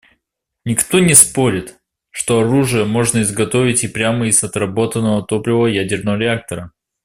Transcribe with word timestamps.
Никто 0.65 0.97
не 0.97 1.13
спорит, 1.13 1.79
что 2.09 2.39
оружие 2.39 2.85
можно 2.85 3.21
изготовить 3.21 3.83
и 3.83 3.87
прямо 3.87 4.25
из 4.25 4.43
отработанного 4.43 5.23
топлива 5.23 5.67
ядерного 5.67 6.17
реактора. 6.17 6.71